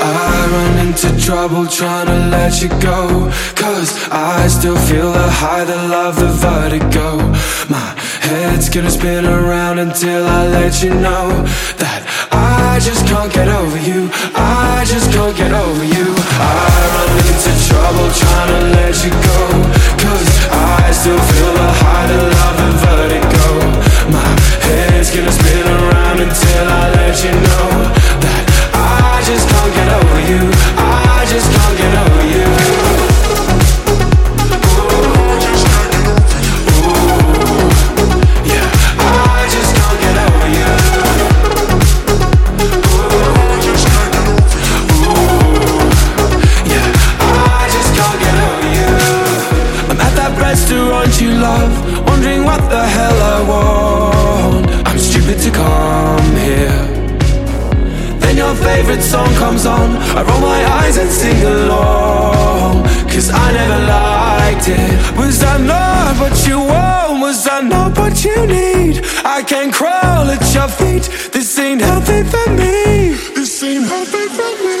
I 0.00 0.48
run 0.54 0.86
into 0.86 1.08
trouble 1.20 1.66
trying 1.66 2.06
to 2.06 2.18
let 2.30 2.62
you 2.62 2.70
go. 2.80 3.30
Cause 3.54 4.08
I 4.10 4.48
still 4.48 4.78
feel 4.88 5.12
the 5.12 5.30
high, 5.30 5.64
the 5.64 5.76
love, 5.76 6.16
the 6.16 6.28
vertigo. 6.28 7.18
My 7.68 7.94
head's 8.24 8.70
gonna 8.70 8.90
spin 8.90 9.26
around 9.26 9.80
until 9.80 10.26
I 10.26 10.48
let 10.48 10.82
you 10.82 10.94
know 10.94 11.28
that 11.76 12.00
I 12.08 12.11
just 12.82 13.06
can't 13.06 13.32
get 13.32 13.46
over 13.46 13.78
you. 13.78 14.10
I 14.34 14.82
just 14.84 15.10
can't 15.12 15.36
get 15.36 15.52
over 15.52 15.84
you. 15.84 16.06
I 16.42 16.82
run 16.94 17.14
into 17.30 17.52
trouble 17.70 18.10
trying 18.10 18.50
to 18.54 18.60
let 18.74 18.94
you 19.06 19.10
go. 19.14 19.40
Cause 20.02 20.26
I 20.50 20.90
still 20.90 21.22
feel 21.30 21.52
the 21.54 21.68
high, 21.78 22.06
the 22.10 22.18
love, 22.34 22.58
and 22.66 22.76
vertigo. 22.82 23.46
My 24.10 24.26
head's 24.66 25.14
gonna 25.14 25.30
spin 25.30 25.62
around 25.62 26.18
until 26.26 26.66
I 26.66 26.90
let 26.98 27.14
you 27.22 27.32
know 27.46 27.70
that 28.26 28.42
I 28.74 29.22
just 29.30 29.46
can't 29.46 29.72
get 29.78 29.88
over 30.02 30.20
you. 30.26 30.42
I 30.74 31.22
just 31.30 31.46
can't 31.54 31.78
get 31.78 31.94
over 32.02 32.16
you. 32.16 32.21
Favorite 58.72 59.02
song 59.02 59.32
comes 59.34 59.66
on. 59.66 59.88
I 60.18 60.22
roll 60.28 60.40
my 60.40 60.60
eyes 60.80 60.96
and 60.96 61.10
sing 61.10 61.40
along. 61.44 62.84
Cause 63.12 63.28
I 63.44 63.46
never 63.60 63.80
liked 63.96 64.66
it. 64.80 64.92
Was 65.20 65.36
that 65.44 65.60
not 65.60 66.12
what 66.22 66.36
you 66.48 66.58
want? 66.72 67.20
Was 67.24 67.44
that 67.44 67.64
not 67.74 67.90
what 67.98 68.14
you 68.24 68.38
need? 68.46 68.94
I 69.36 69.38
can't 69.50 69.72
crawl 69.78 70.24
at 70.34 70.44
your 70.56 70.68
feet. 70.80 71.04
This 71.34 71.48
ain't 71.58 71.82
healthy 71.82 72.20
for 72.32 72.46
me. 72.60 73.12
This 73.36 73.52
ain't 73.62 73.86
healthy 73.92 74.26
for 74.36 74.52
me. 74.64 74.80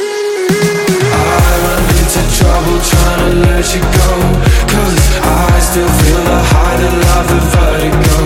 I 1.44 1.52
run 1.64 1.84
into 2.00 2.22
trouble 2.38 2.78
trying 2.92 3.20
to 3.26 3.32
let 3.46 3.66
you 3.74 3.82
go. 4.00 4.12
Cause 4.72 5.00
I 5.20 5.52
still 5.68 5.92
feel 6.00 6.22
the 6.32 6.40
high, 6.52 6.76
the 6.82 6.90
love, 7.04 7.26
the 7.32 7.40
vertigo. 7.52 8.20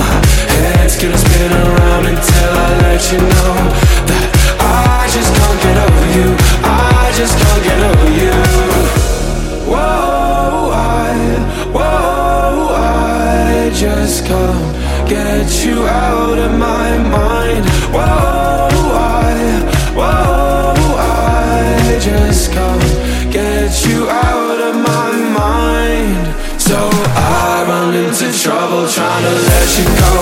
My 0.00 0.14
head's 0.52 0.96
gonna 1.00 1.16
spin 1.26 1.52
around 1.64 2.04
until 2.12 2.52
I 2.64 2.68
let 2.84 3.02
you 3.12 3.20
know 3.32 3.56
that 4.10 4.37
you. 6.16 6.28
I 6.64 7.12
just 7.16 7.36
can't 7.38 7.62
get 7.64 7.80
over 7.90 8.10
you. 8.22 8.36
Whoa, 9.70 10.70
I, 10.72 11.14
whoa, 11.76 12.74
I 12.74 13.70
just 13.74 14.24
can't 14.24 15.08
get 15.08 15.64
you 15.64 15.86
out 15.86 16.38
of 16.38 16.52
my 16.58 16.96
mind. 16.98 17.64
Whoa, 17.92 18.68
I, 18.96 19.36
whoa, 19.98 20.74
I 20.98 21.98
just 22.00 22.52
can't 22.52 23.32
get 23.32 23.86
you 23.86 24.08
out 24.08 24.60
of 24.68 24.74
my 24.76 25.12
mind. 25.42 26.34
So 26.60 26.76
I 26.76 27.64
run 27.68 27.94
into 27.94 28.32
trouble 28.32 28.88
trying 28.88 29.24
to 29.24 29.34
let 29.50 29.68
you 29.78 29.86
go. 30.04 30.14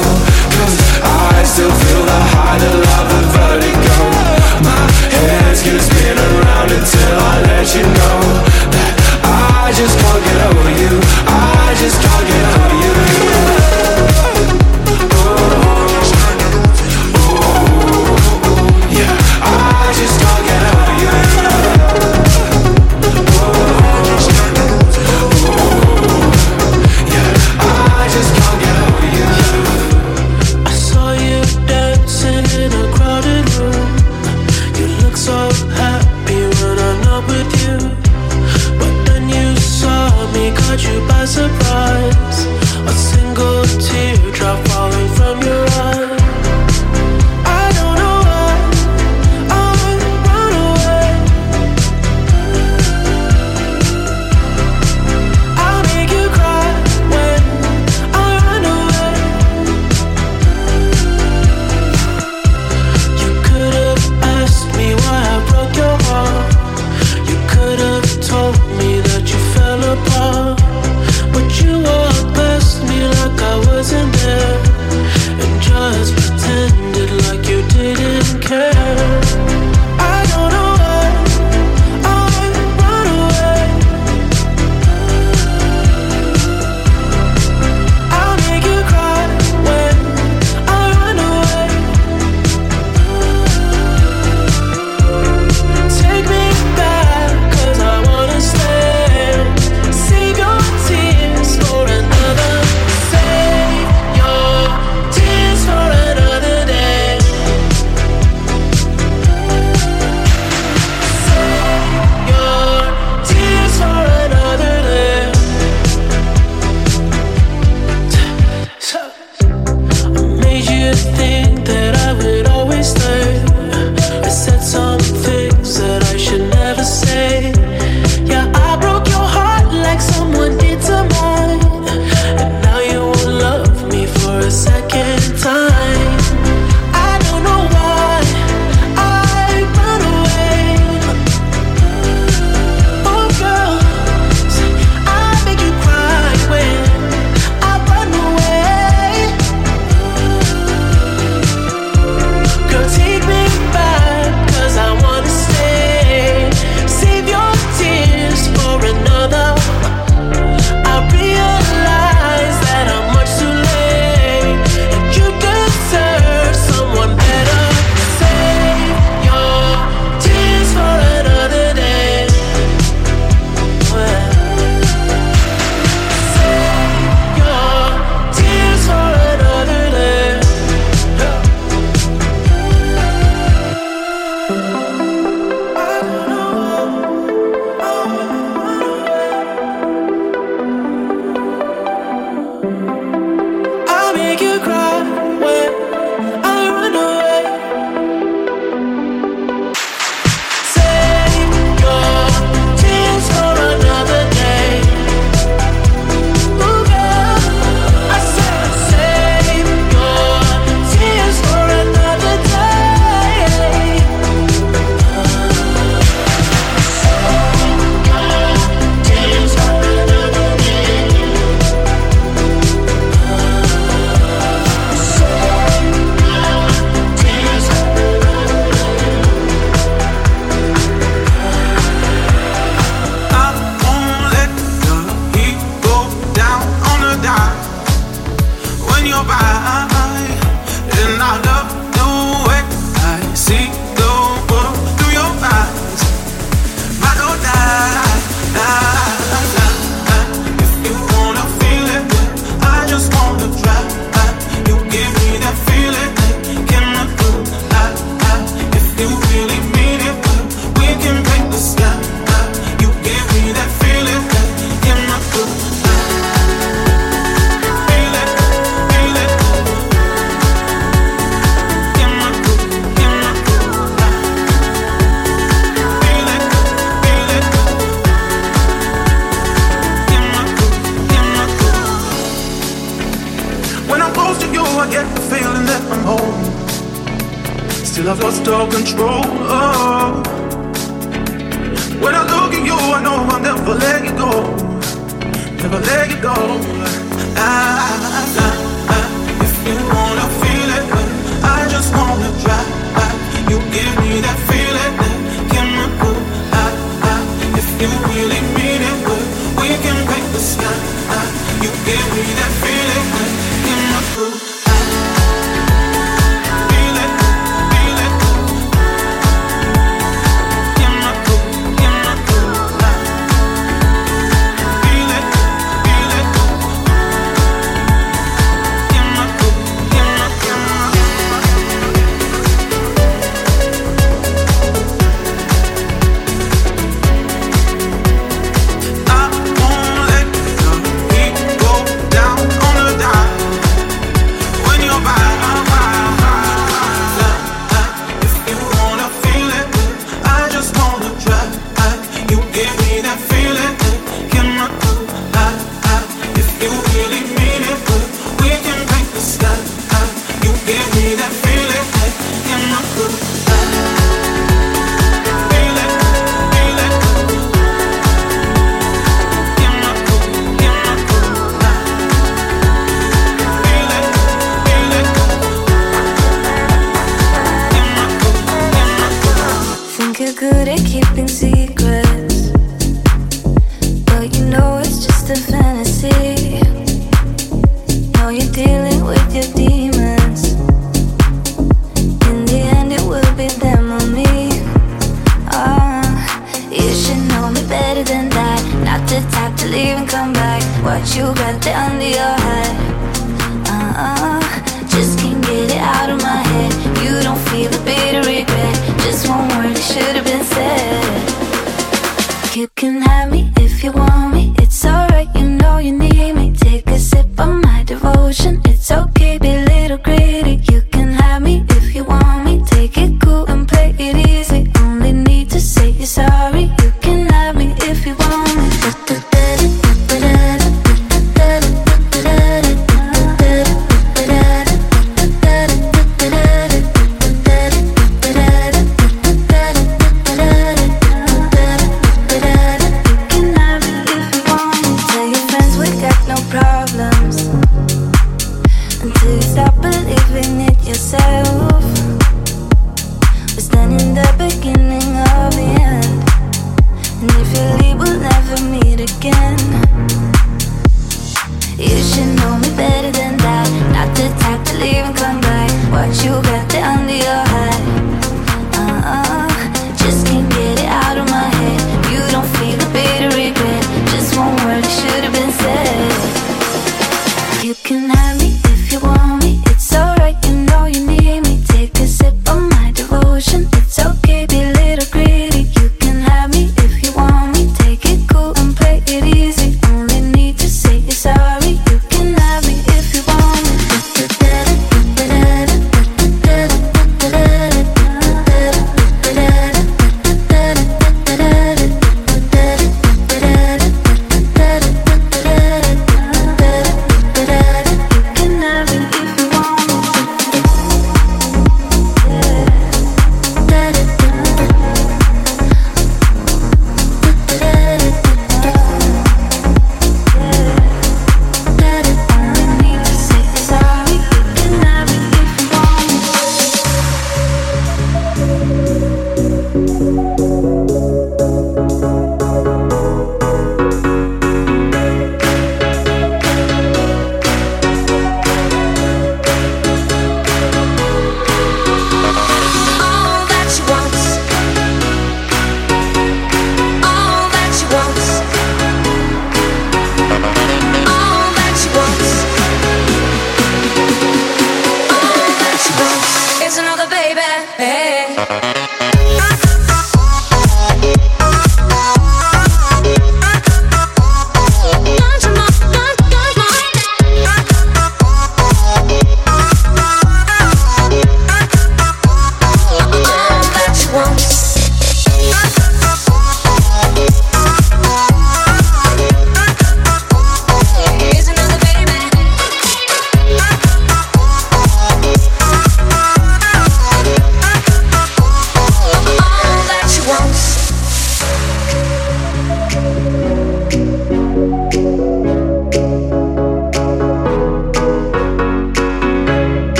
Cause 0.56 0.76
I 1.02 1.42
still 1.44 1.70
feel 1.70 2.02
the 2.04 2.20
high, 2.32 2.58
the 2.58 2.72
love, 2.86 3.08
the 3.12 3.22
vertigo. 3.36 4.45
My 4.62 4.86
head's 5.12 5.62
gonna 5.62 5.82
around 6.18 6.70
until 6.70 7.16
I 7.18 7.34
let 7.50 7.66
you 7.74 7.82
know 7.82 8.20
that 8.72 8.94
I 9.24 9.72
just 9.74 9.98
can't 9.98 10.22
get 10.24 10.38
over 10.48 10.70
you. 10.80 10.92
I 11.26 11.74
just 11.76 12.00
can't 12.00 12.26
get 12.26 12.44
over 12.54 13.90
you. 13.90 13.95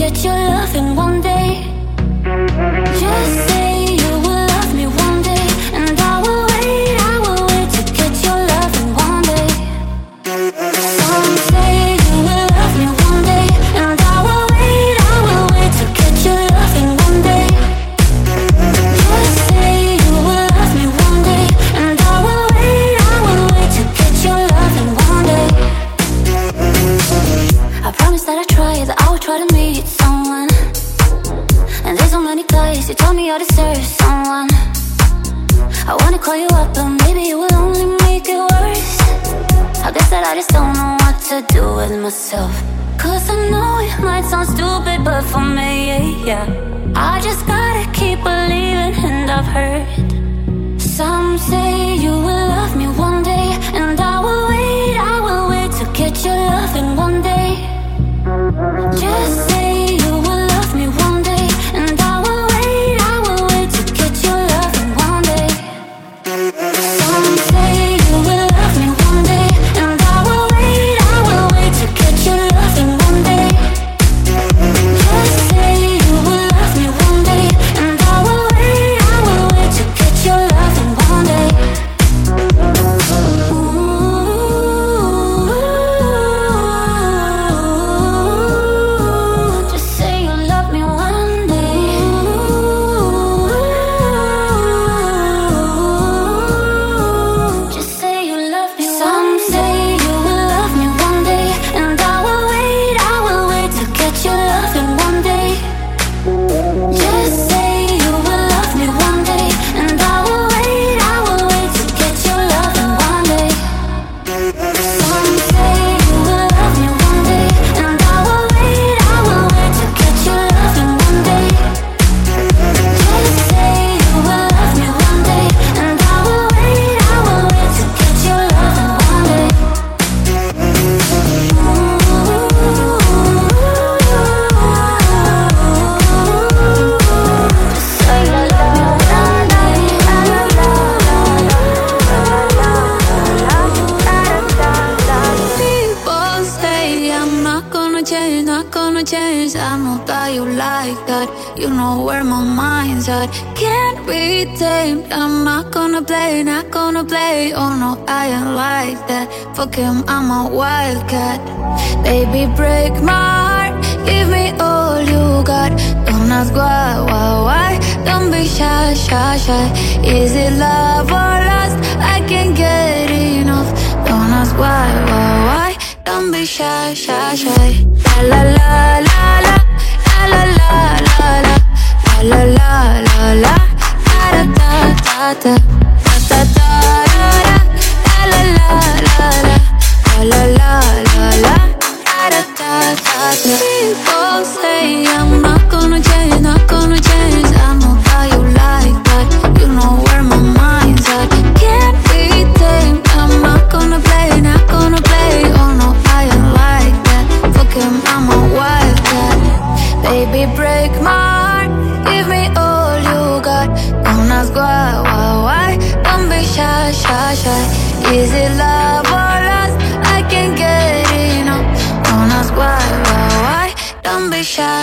Get 0.00 0.24
your 0.24 0.32
love 0.32 0.74
in 0.74 0.96
one 0.96 1.20
day. 1.20 1.29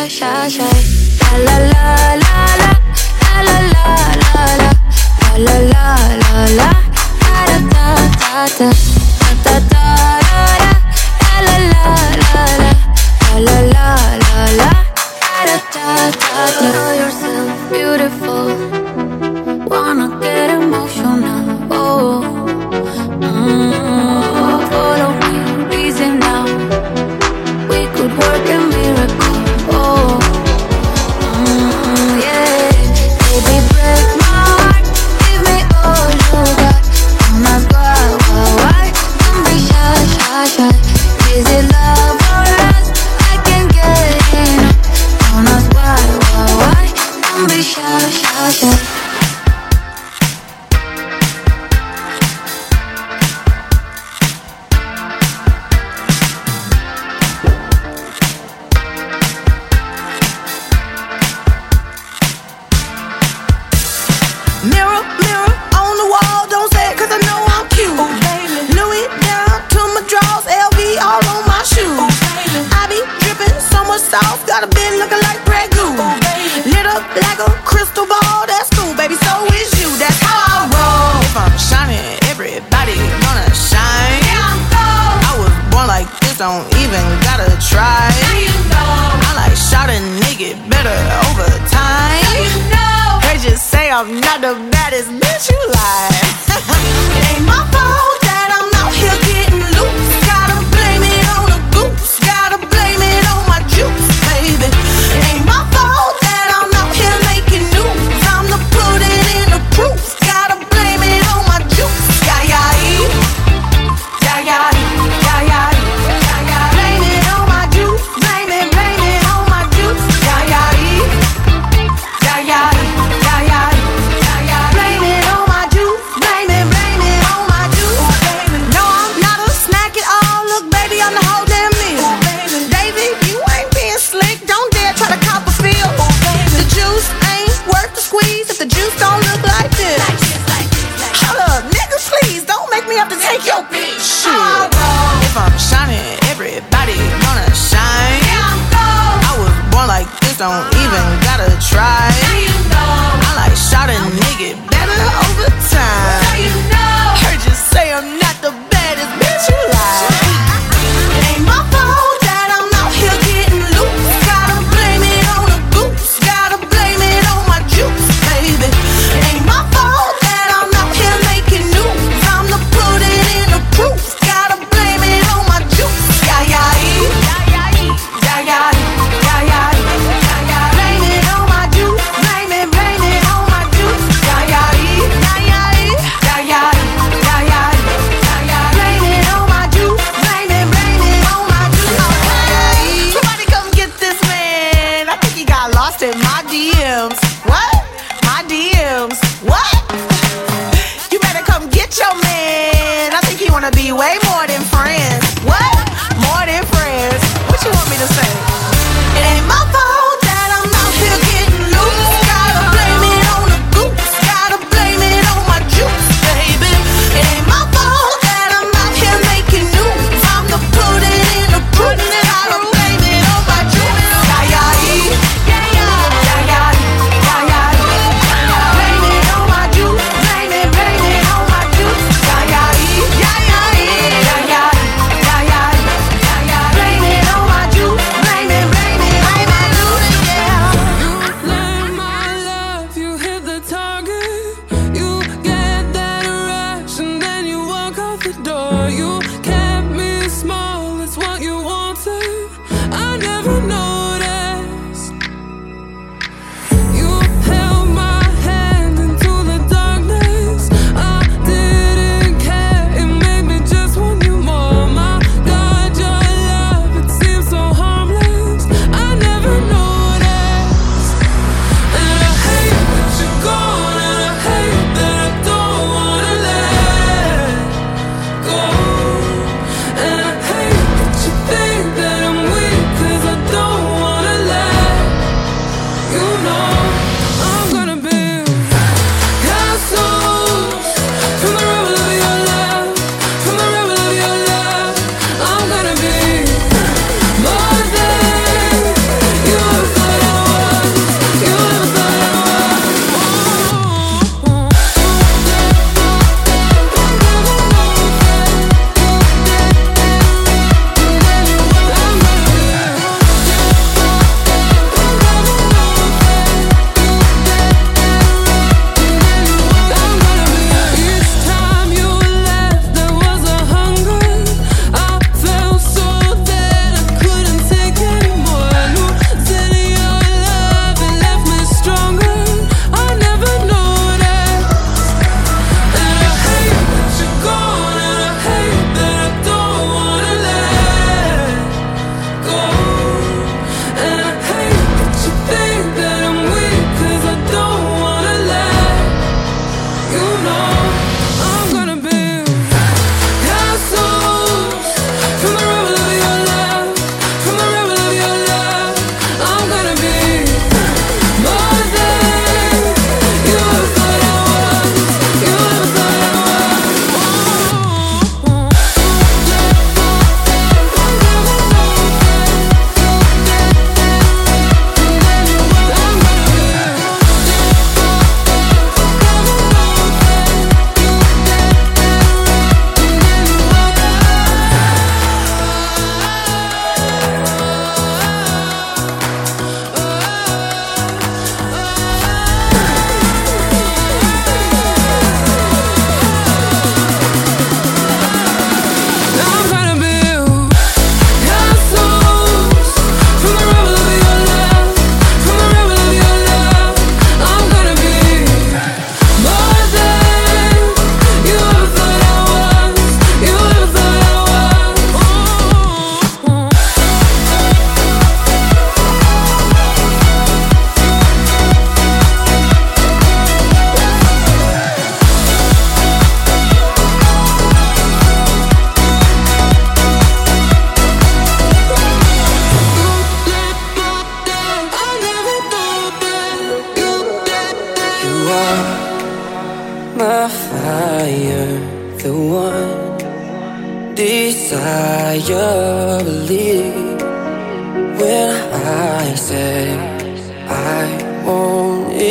shy, 0.06 0.08
shy, 0.08 0.48
shy. 0.48 0.78
La 1.45 1.58
la 1.58 1.58
la 1.72 1.95
la 2.24 2.41
la, 2.62 2.72
la 3.34 3.58
la 3.58 3.74
la 3.74 3.95
la 4.34 4.45
la, 4.58 4.70
la 5.45 5.56
la 5.72 5.86
la 6.22 6.45
la, 6.60 6.70
da 7.24 7.41
da 7.50 7.58
ta, 7.74 7.86
ta, 8.22 8.45
ta. 8.58 8.68
Ta, 9.20 9.30
ta, 9.43 9.56
ta, 9.72 9.86
da, 10.28 10.41
la 11.45 11.56
la 11.58 11.66
la 11.72 11.88
la 12.22 12.45
la, 12.62 12.72
la 13.39 13.58
la 13.58 13.74
la 13.74 13.88
la 14.26 14.43
la, 14.60 14.72
da 15.45 15.58
ta, 15.74 15.88
ta, 16.22 16.43
ta. 16.60 16.97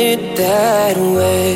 It 0.07 0.37
that 0.37 0.95
way, 0.97 1.46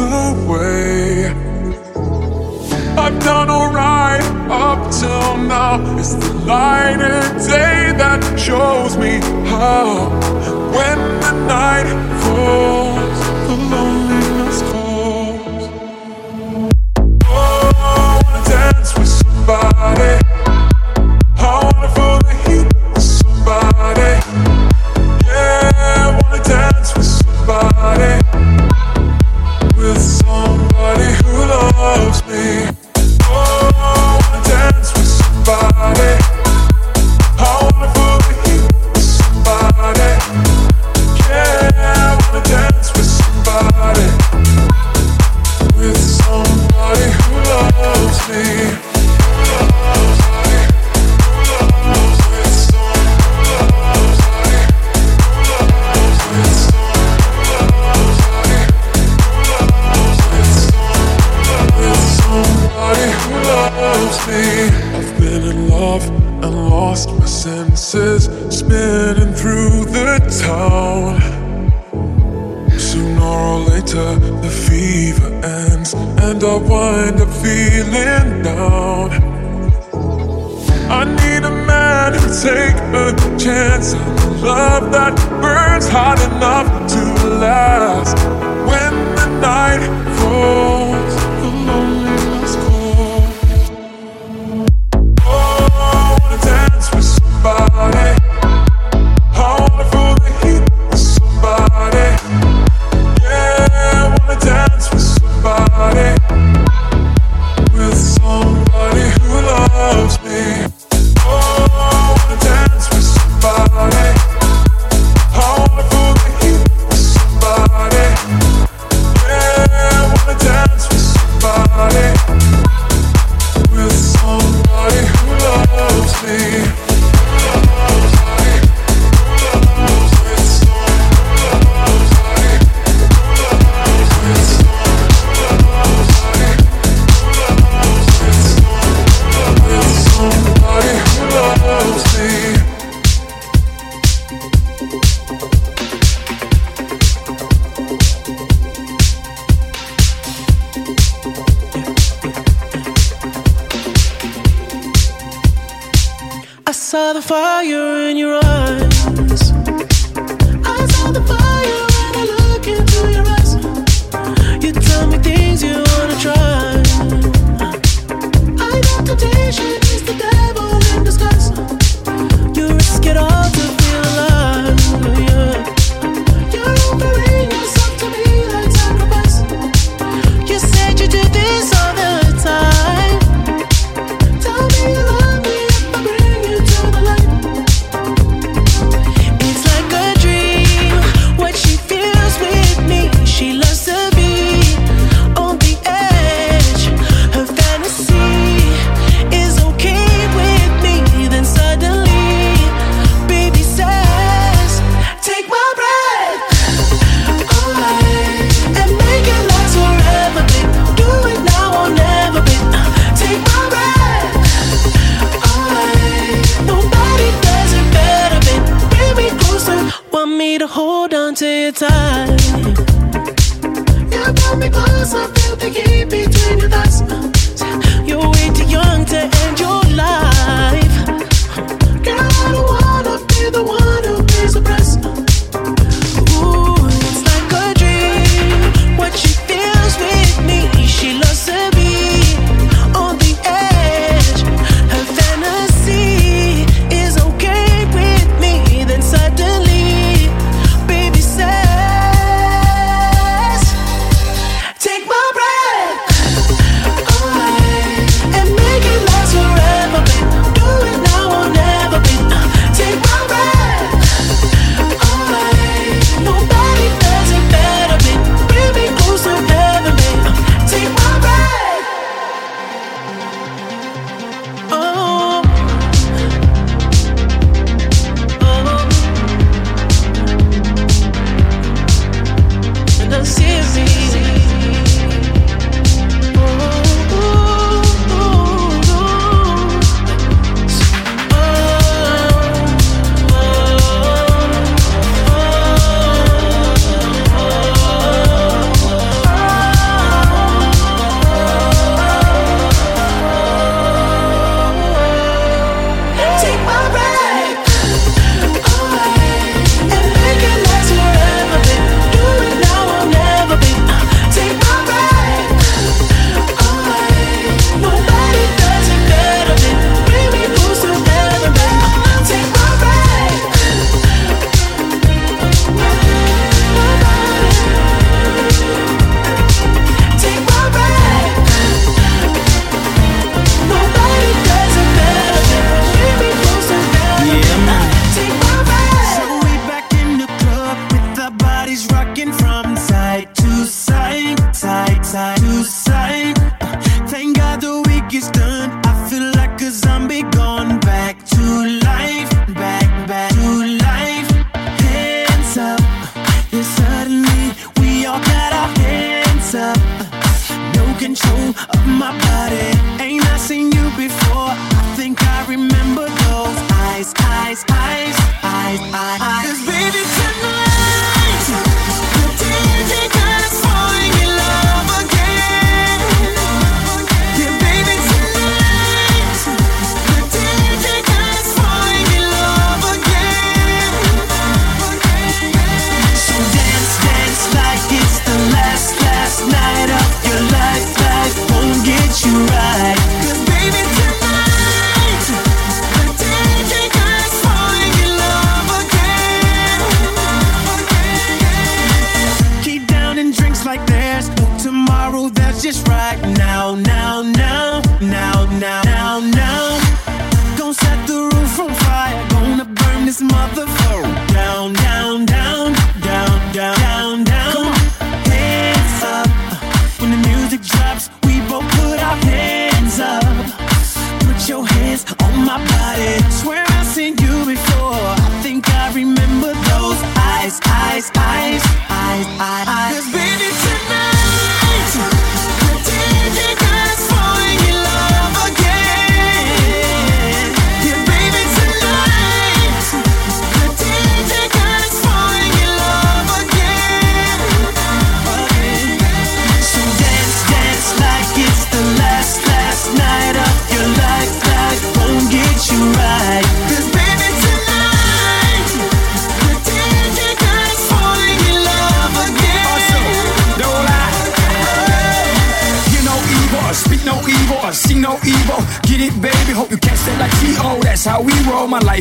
away. 0.00 1.26
I've 2.96 3.18
done 3.20 3.50
alright 3.50 4.22
up 4.50 4.90
till 4.92 5.36
now. 5.36 5.98
It's 5.98 6.14
the 6.14 6.32
light 6.46 7.00
of 7.00 7.46
day 7.46 7.92
that 7.96 8.38
shows 8.38 8.96
me 8.96 9.20
how. 9.48 10.10
When 10.76 10.98
the 11.20 11.32
night 11.46 11.88
falls 12.22 13.18
alone. 13.50 14.07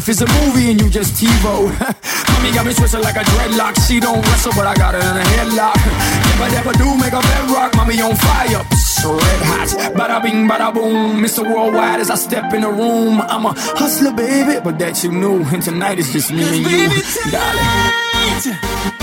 life 0.08 0.10
is 0.10 0.22
a 0.22 0.28
movie 0.40 0.72
and 0.72 0.82
you 0.82 0.90
just 0.90 1.22
TiVo. 1.22 1.68
Mommy 2.34 2.52
got 2.54 2.66
me 2.66 2.74
twisted 2.74 3.02
like 3.02 3.16
a 3.16 3.24
dreadlock. 3.24 3.76
She 3.88 4.00
don't 4.00 4.22
wrestle, 4.22 4.54
but 4.56 4.66
I 4.68 4.76
got 4.76 4.94
her 4.94 5.00
in 5.00 5.18
a 5.18 5.26
headlock. 5.36 5.76
If 5.76 6.42
I 6.42 6.50
ever 6.58 6.74
do 6.74 6.98
make 6.98 7.14
a 7.14 7.22
bedrock, 7.22 7.76
mommy 7.76 8.02
on 8.02 8.16
fire. 8.16 8.64
Red 9.08 9.42
hot, 9.46 9.94
bada 9.96 10.22
bing, 10.22 10.48
bada 10.48 10.74
boom. 10.74 11.22
Mr. 11.22 11.44
Worldwide 11.44 12.00
as 12.00 12.10
I 12.10 12.16
step 12.16 12.54
in 12.54 12.62
the 12.62 12.70
room. 12.70 13.22
I'm 13.22 13.46
a 13.46 13.54
hustler, 13.56 14.12
baby, 14.12 14.60
but 14.64 14.80
that 14.80 15.04
you 15.04 15.12
knew. 15.12 15.44
And 15.44 15.62
tonight 15.62 16.00
it's 16.00 16.12
just 16.12 16.32
me 16.32 16.44
and 16.44 16.58
you, 16.58 17.32
darling. 17.32 18.97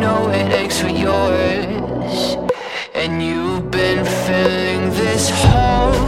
know 0.00 0.30
it 0.30 0.52
aches 0.52 0.80
for 0.80 0.88
yours. 0.88 2.36
And 2.94 3.22
you've 3.22 3.70
been 3.70 4.04
filling 4.04 4.90
this 4.90 5.30
hole. 5.30 6.07